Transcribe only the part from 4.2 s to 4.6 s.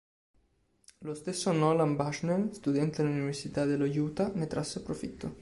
ne